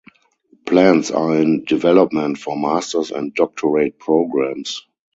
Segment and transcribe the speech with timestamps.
[0.65, 4.81] Plans are in development for masters and doctorate programs.